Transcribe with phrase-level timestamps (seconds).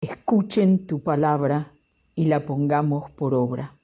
[0.00, 1.72] escuchen tu palabra
[2.14, 3.76] y la pongamos por obra,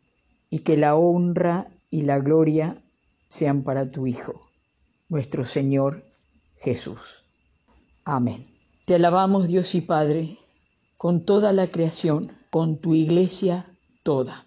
[0.50, 2.82] y que la honra y la gloria
[3.28, 4.48] sean para tu Hijo,
[5.08, 6.02] nuestro Señor
[6.56, 7.24] Jesús.
[8.04, 8.46] Amén.
[8.86, 10.38] Te alabamos Dios y Padre
[10.96, 13.66] con toda la creación, con tu iglesia
[14.02, 14.46] toda.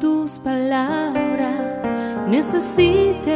[0.00, 1.92] tus palabras
[2.26, 3.30] necesiten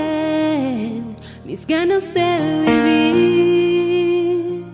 [1.44, 4.64] mis ganas de vivir.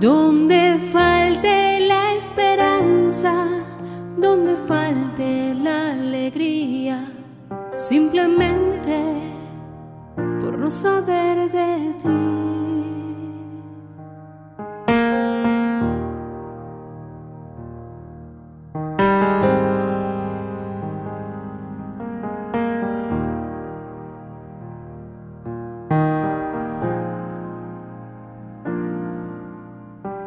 [0.00, 3.46] Donde falte la esperanza,
[4.18, 7.06] donde falte la alegría,
[7.76, 8.98] simplemente
[10.16, 12.41] por no saber de ti.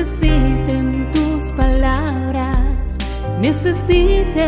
[0.00, 2.96] Necesiten tus palabras,
[3.38, 4.40] necesiten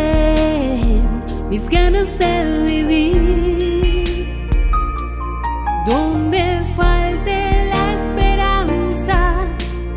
[1.51, 4.49] mis ganas de vivir.
[5.85, 9.47] Donde falte la esperanza,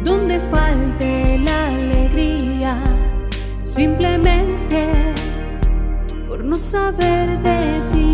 [0.04, 2.84] donde falte la alegría,
[3.64, 4.90] simplemente
[6.28, 8.05] por no saber de ti.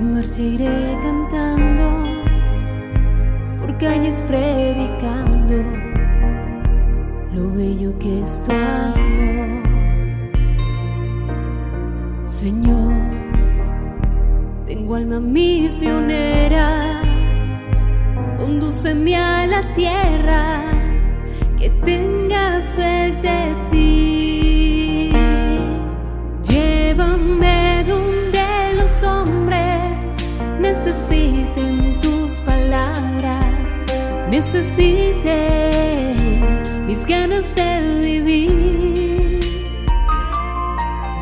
[0.00, 2.10] En cantando
[3.80, 5.56] calles predicando
[7.34, 8.52] lo bello que es tu.
[12.26, 12.92] Señor,
[14.66, 17.02] tengo alma misionera,
[18.38, 20.62] condúceme a la tierra
[21.58, 23.39] que tenga sed
[34.52, 36.14] necesite
[36.84, 39.40] mis ganas de vivir.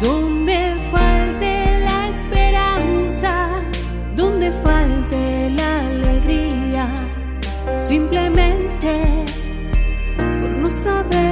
[0.00, 3.60] Donde falte la esperanza,
[4.16, 6.88] donde falte la alegría,
[7.76, 9.24] simplemente
[10.16, 11.27] por no saber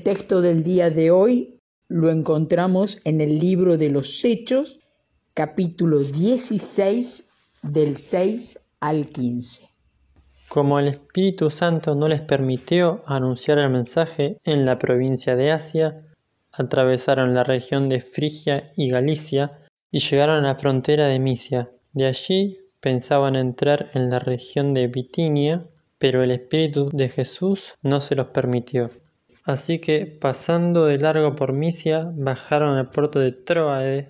[0.00, 4.78] El texto del día de hoy lo encontramos en el libro de los Hechos,
[5.34, 7.28] capítulo 16
[7.64, 9.68] del 6 al 15.
[10.48, 15.92] Como el Espíritu Santo no les permitió anunciar el mensaje en la provincia de Asia,
[16.50, 19.50] atravesaron la región de Frigia y Galicia
[19.90, 21.72] y llegaron a la frontera de Misia.
[21.92, 25.66] De allí pensaban entrar en la región de Bitinia,
[25.98, 28.88] pero el Espíritu de Jesús no se los permitió.
[29.44, 34.08] Así que, pasando de largo por Misia, bajaron al puerto de Troade.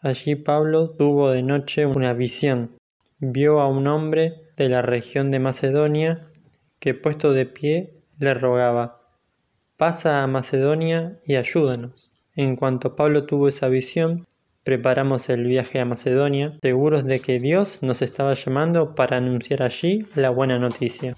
[0.00, 2.76] Allí Pablo tuvo de noche una visión.
[3.18, 6.28] Vio a un hombre de la región de Macedonia
[6.82, 8.88] que puesto de pie le rogaba,
[9.76, 12.12] pasa a Macedonia y ayúdanos.
[12.34, 14.26] En cuanto Pablo tuvo esa visión,
[14.64, 20.08] preparamos el viaje a Macedonia, seguros de que Dios nos estaba llamando para anunciar allí
[20.16, 21.14] la buena noticia.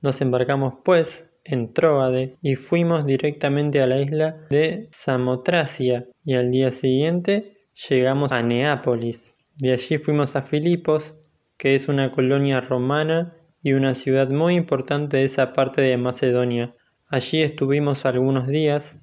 [0.00, 6.50] Nos embarcamos pues en Tróade y fuimos directamente a la isla de Samotracia y al
[6.50, 7.58] día siguiente
[7.88, 9.36] llegamos a Neápolis.
[9.56, 11.14] De allí fuimos a Filipos,
[11.56, 16.74] que es una colonia romana y una ciudad muy importante de esa parte de Macedonia.
[17.06, 18.96] Allí estuvimos algunos días.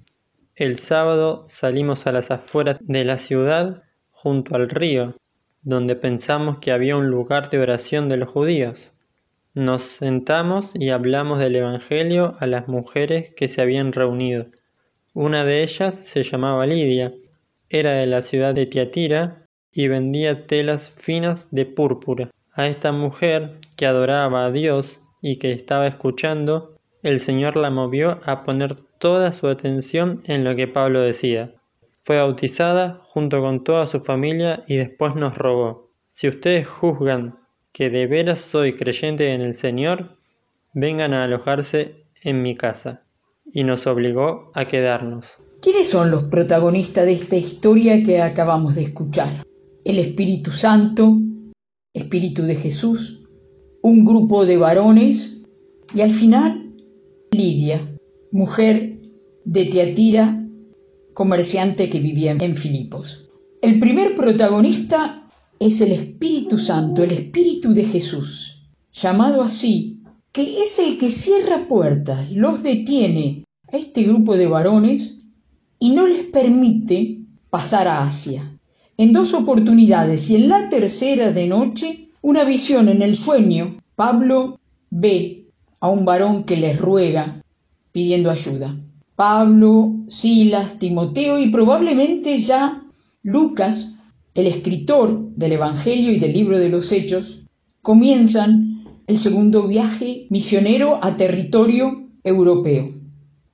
[0.55, 5.13] El sábado salimos a las afueras de la ciudad, junto al río,
[5.61, 8.91] donde pensamos que había un lugar de oración de los judíos.
[9.53, 14.45] Nos sentamos y hablamos del Evangelio a las mujeres que se habían reunido.
[15.13, 17.13] Una de ellas se llamaba Lidia,
[17.67, 22.31] era de la ciudad de Tiatira y vendía telas finas de púrpura.
[22.53, 26.69] A esta mujer que adoraba a Dios y que estaba escuchando,
[27.03, 31.55] el Señor la movió a poner toda su atención en lo que Pablo decía.
[31.99, 37.40] Fue bautizada junto con toda su familia y después nos rogó, si ustedes juzgan
[37.71, 40.17] que de veras soy creyente en el Señor,
[40.73, 43.05] vengan a alojarse en mi casa.
[43.53, 45.37] Y nos obligó a quedarnos.
[45.61, 49.45] ¿Quiénes son los protagonistas de esta historia que acabamos de escuchar?
[49.83, 51.17] El Espíritu Santo,
[51.93, 53.21] Espíritu de Jesús,
[53.81, 55.43] un grupo de varones
[55.93, 56.73] y al final
[57.31, 57.79] Lidia,
[58.31, 58.99] mujer
[59.43, 60.45] de Teatira,
[61.13, 63.27] comerciante que vivía en Filipos.
[63.61, 65.20] El primer protagonista
[65.61, 71.67] es el Espíritu Santo, el Espíritu de Jesús, llamado así, que es el que cierra
[71.67, 75.19] puertas, los detiene a este grupo de varones
[75.77, 77.19] y no les permite
[77.51, 78.57] pasar a Asia.
[78.97, 84.59] En dos oportunidades y en la tercera de noche, una visión en el sueño, Pablo
[84.89, 85.45] ve
[85.79, 87.43] a un varón que les ruega
[87.91, 88.75] pidiendo ayuda.
[89.15, 92.81] Pablo, Silas, Timoteo y probablemente ya
[93.21, 93.91] Lucas
[94.33, 97.41] el escritor del Evangelio y del libro de los Hechos,
[97.81, 102.89] comienzan el segundo viaje misionero a territorio europeo.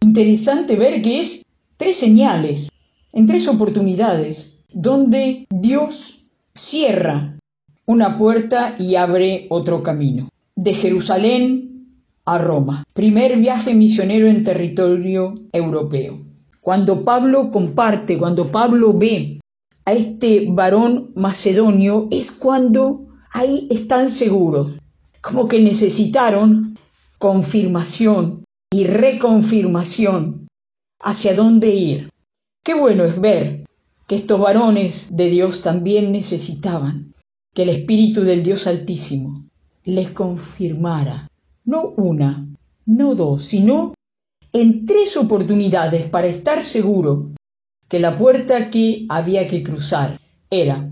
[0.02, 1.44] Interesante ver que es
[1.78, 2.70] tres señales,
[3.14, 7.40] en tres oportunidades, donde Dios cierra
[7.86, 10.30] una puerta y abre otro camino.
[10.56, 11.68] De Jerusalén
[12.26, 12.84] a Roma.
[12.94, 16.18] Primer viaje misionero en territorio europeo.
[16.60, 19.37] Cuando Pablo comparte, cuando Pablo ve
[19.88, 24.78] a este varón macedonio es cuando ahí están seguros,
[25.22, 26.78] como que necesitaron
[27.20, 30.50] confirmación y reconfirmación
[31.00, 32.10] hacia dónde ir.
[32.66, 33.64] Qué bueno es ver
[34.08, 37.14] que estos varones de Dios también necesitaban
[37.56, 39.46] que el Espíritu del Dios Altísimo
[39.86, 41.30] les confirmara,
[41.64, 42.46] no una,
[42.86, 43.94] no dos, sino
[44.52, 47.32] en tres oportunidades para estar seguro
[47.88, 50.90] que la puerta que había que cruzar era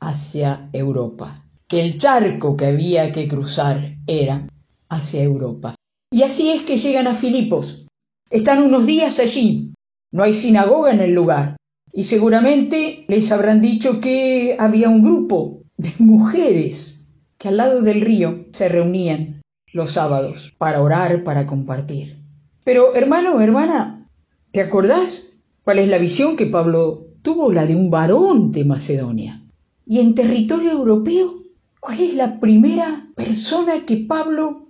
[0.00, 4.48] hacia Europa, que el charco que había que cruzar era
[4.88, 5.74] hacia Europa.
[6.10, 7.86] Y así es que llegan a Filipos.
[8.30, 9.74] Están unos días allí.
[10.10, 11.56] No hay sinagoga en el lugar.
[11.92, 18.00] Y seguramente les habrán dicho que había un grupo de mujeres que al lado del
[18.00, 22.18] río se reunían los sábados para orar, para compartir.
[22.64, 24.08] Pero hermano, hermana,
[24.50, 25.27] ¿te acordás
[25.68, 27.52] ¿Cuál es la visión que Pablo tuvo?
[27.52, 29.44] La de un varón de Macedonia.
[29.84, 31.42] Y en territorio europeo,
[31.78, 34.68] ¿cuál es la primera persona que Pablo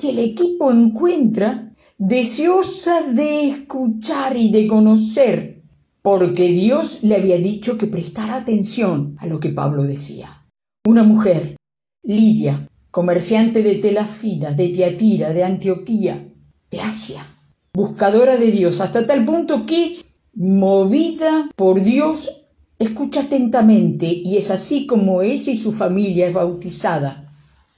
[0.00, 5.62] y el equipo encuentra deseosa de escuchar y de conocer?
[6.02, 10.48] Porque Dios le había dicho que prestara atención a lo que Pablo decía.
[10.84, 11.58] Una mujer,
[12.02, 16.26] Lidia, comerciante de telas finas, de Tiatira, de Antioquía,
[16.72, 17.24] de Asia,
[17.72, 22.46] buscadora de Dios, hasta tal punto que movida por Dios,
[22.78, 27.30] escucha atentamente y es así como ella y su familia es bautizada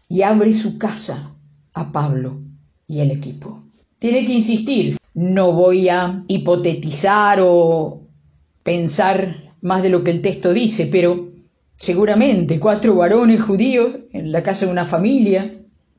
[0.09, 1.35] y abre su casa
[1.75, 2.41] a Pablo
[2.87, 3.65] y el equipo.
[3.99, 8.09] Tiene que insistir, no voy a hipotetizar o
[8.63, 11.31] pensar más de lo que el texto dice, pero
[11.77, 15.53] seguramente cuatro varones judíos en la casa de una familia,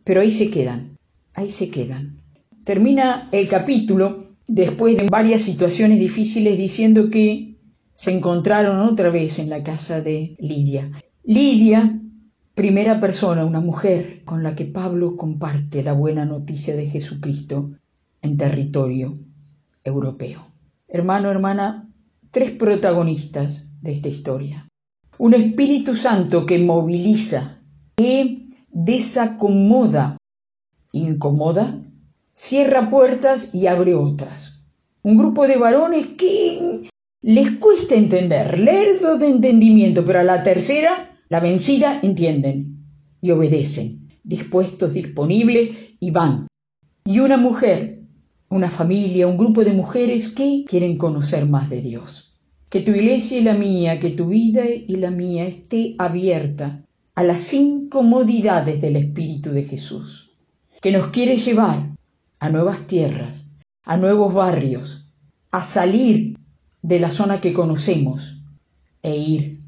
[0.04, 0.98] pero ahí se quedan,
[1.34, 2.22] ahí se quedan.
[2.64, 7.58] Termina el capítulo después de varias situaciones difíciles diciendo que
[7.94, 10.92] se encontraron otra vez en la casa de Lidia.
[11.24, 12.00] Lidia,
[12.56, 17.72] primera persona, una mujer con la que Pablo comparte la buena noticia de Jesucristo
[18.22, 19.20] en territorio
[19.84, 20.48] europeo.
[20.88, 21.90] Hermano, hermana,
[22.32, 24.68] tres protagonistas de esta historia.
[25.18, 27.60] Un Espíritu Santo que moviliza,
[27.96, 30.18] que desacomoda,
[30.92, 31.83] incomoda,
[32.34, 34.68] cierra puertas y abre otras.
[35.04, 36.90] Un grupo de varones que
[37.22, 42.86] les cuesta entender, lerdo de entendimiento, pero a la tercera, la vencida, entienden
[43.22, 46.48] y obedecen, dispuestos, disponibles y van.
[47.06, 48.02] Y una mujer,
[48.50, 52.36] una familia, un grupo de mujeres que quieren conocer más de Dios.
[52.70, 56.84] Que tu iglesia y la mía, que tu vida y la mía esté abierta
[57.16, 60.32] a las incomodidades del Espíritu de Jesús,
[60.82, 61.93] que nos quiere llevar
[62.44, 63.46] a nuevas tierras,
[63.86, 65.10] a nuevos barrios,
[65.52, 66.38] a salir
[66.82, 68.44] de la zona que conocemos
[69.02, 69.60] e ir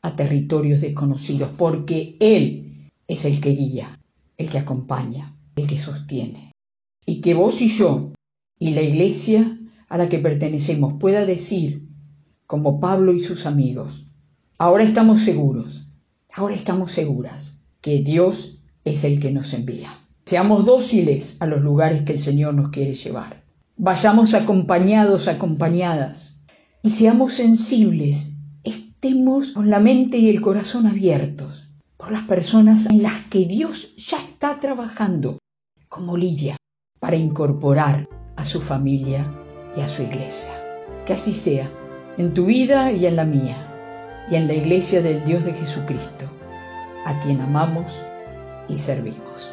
[0.00, 4.00] a territorios desconocidos, porque Él es el que guía,
[4.38, 6.52] el que acompaña, el que sostiene.
[7.04, 8.12] Y que vos y yo
[8.58, 9.60] y la iglesia
[9.90, 11.86] a la que pertenecemos pueda decir,
[12.46, 14.06] como Pablo y sus amigos,
[14.56, 15.86] ahora estamos seguros,
[16.32, 20.01] ahora estamos seguras que Dios es el que nos envía.
[20.24, 23.42] Seamos dóciles a los lugares que el Señor nos quiere llevar.
[23.76, 26.40] Vayamos acompañados, acompañadas,
[26.82, 33.02] y seamos sensibles, estemos con la mente y el corazón abiertos por las personas en
[33.02, 35.38] las que Dios ya está trabajando,
[35.88, 36.56] como Lidia,
[37.00, 39.32] para incorporar a su familia
[39.76, 40.50] y a su iglesia.
[41.04, 41.68] Que así sea,
[42.16, 43.56] en tu vida y en la mía,
[44.30, 46.26] y en la iglesia del Dios de Jesucristo,
[47.06, 48.02] a quien amamos
[48.68, 49.52] y servimos.